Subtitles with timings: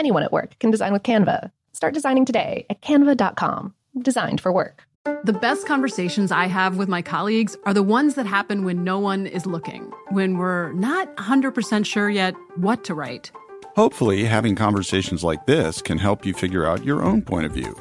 [0.00, 1.50] Anyone at work can design with Canva.
[1.74, 3.74] Start designing today at canva.com.
[4.00, 4.84] Designed for work.
[5.24, 8.98] The best conversations I have with my colleagues are the ones that happen when no
[8.98, 13.30] one is looking, when we're not 100% sure yet what to write.
[13.76, 17.76] Hopefully, having conversations like this can help you figure out your own point of view.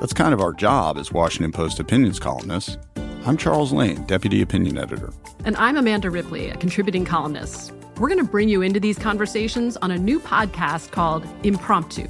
[0.00, 2.76] That's kind of our job as Washington Post opinions columnists.
[3.24, 5.12] I'm Charles Lane, Deputy Opinion Editor.
[5.44, 7.72] And I'm Amanda Ripley, a contributing columnist.
[7.98, 12.08] We're going to bring you into these conversations on a new podcast called Impromptu.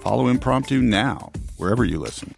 [0.00, 2.34] Follow Impromptu now, wherever you listen.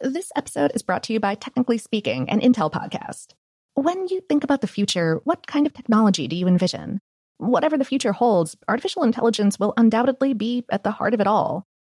[0.00, 3.34] This episode is brought to you by Technically Speaking, an Intel podcast.
[3.74, 7.00] When you think about the future, what kind of technology do you envision?
[7.38, 11.67] Whatever the future holds, artificial intelligence will undoubtedly be at the heart of it all.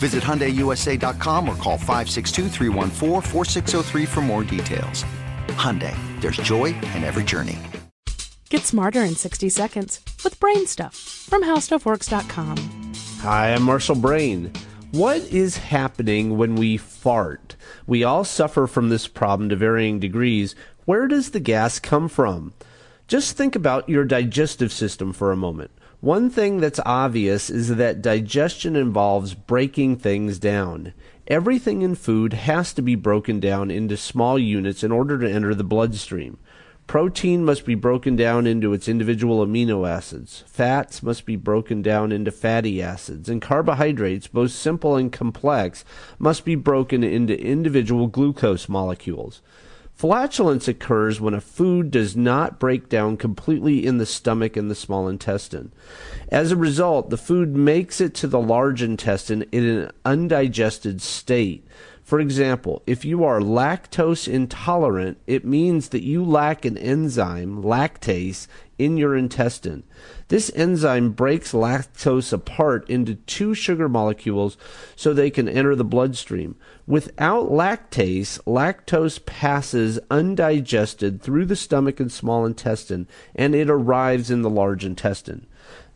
[0.00, 2.48] Visit HyundaiUSA.com or call 562
[4.06, 5.04] for more details.
[5.48, 7.58] Hyundai, there's joy in every journey.
[8.48, 12.56] Get smarter in 60 seconds with Brain Stuff from HowStuffWorks.com.
[13.20, 14.50] Hi, I'm Marshall Brain.
[14.92, 17.54] What is happening when we fart?
[17.86, 20.56] We all suffer from this problem to varying degrees.
[20.86, 22.54] Where does the gas come from?
[23.06, 25.70] Just think about your digestive system for a moment.
[26.00, 30.94] One thing that's obvious is that digestion involves breaking things down.
[31.26, 35.54] Everything in food has to be broken down into small units in order to enter
[35.54, 36.38] the bloodstream.
[36.86, 40.42] Protein must be broken down into its individual amino acids.
[40.46, 43.28] Fats must be broken down into fatty acids.
[43.28, 45.84] And carbohydrates, both simple and complex,
[46.18, 49.42] must be broken into individual glucose molecules.
[50.00, 54.74] Flatulence occurs when a food does not break down completely in the stomach and the
[54.74, 55.72] small intestine.
[56.30, 61.66] As a result, the food makes it to the large intestine in an undigested state.
[62.10, 68.48] For example, if you are lactose intolerant, it means that you lack an enzyme, lactase,
[68.80, 69.84] in your intestine.
[70.26, 74.56] This enzyme breaks lactose apart into two sugar molecules
[74.96, 76.56] so they can enter the bloodstream.
[76.84, 83.06] Without lactase, lactose passes undigested through the stomach and small intestine
[83.36, 85.46] and it arrives in the large intestine.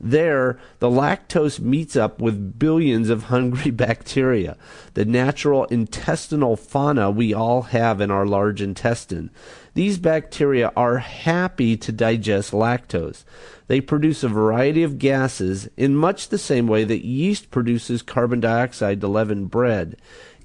[0.00, 4.56] There, the lactose meets up with billions of hungry bacteria,
[4.94, 9.30] the natural intestinal fauna we all have in our large intestine.
[9.74, 13.24] These bacteria are happy to digest lactose.
[13.66, 18.40] They produce a variety of gases in much the same way that yeast produces carbon
[18.40, 19.96] dioxide to leaven bread.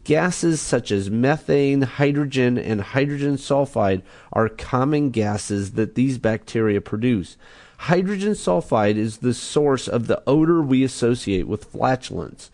[0.04, 4.02] Gases such as methane, hydrogen, and hydrogen sulfide
[4.32, 7.38] are common gases that these bacteria produce.
[7.84, 12.52] Hydrogen sulfide is the source of the odor we associate with flatulence.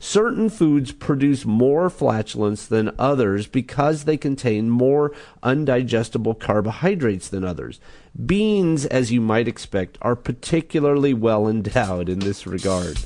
[0.00, 7.80] Certain foods produce more flatulence than others because they contain more undigestible carbohydrates than others.
[8.24, 12.98] Beans, as you might expect, are particularly well endowed in this regard.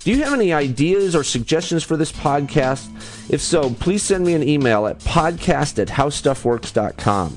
[0.00, 2.90] Do you have any ideas or suggestions for this podcast?
[3.30, 7.36] If so, please send me an email at podcast at howstuffworks.com.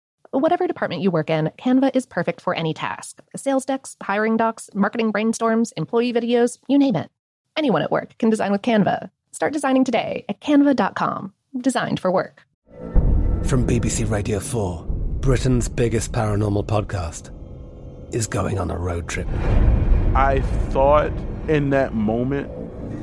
[0.33, 4.69] Whatever department you work in, Canva is perfect for any task sales decks, hiring docs,
[4.73, 7.11] marketing brainstorms, employee videos, you name it.
[7.57, 9.09] Anyone at work can design with Canva.
[9.33, 11.33] Start designing today at canva.com.
[11.59, 12.43] Designed for work.
[13.43, 14.85] From BBC Radio 4,
[15.19, 17.29] Britain's biggest paranormal podcast
[18.15, 19.27] is going on a road trip.
[20.15, 20.39] I
[20.69, 21.11] thought
[21.49, 22.49] in that moment,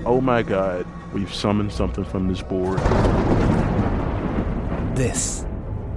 [0.07, 2.79] oh my God, we've summoned something from this board.
[4.97, 5.45] This